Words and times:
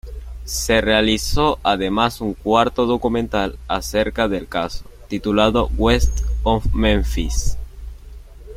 Se 0.45 0.81
realizó 0.81 1.59
además 1.61 2.21
un 2.21 2.33
cuarto 2.33 2.87
documental 2.87 3.59
acerca 3.67 4.27
del 4.27 4.47
caso, 4.47 4.83
titulado 5.07 5.69
"West 5.77 6.21
of 6.41 6.65
Memphis". 6.73 7.55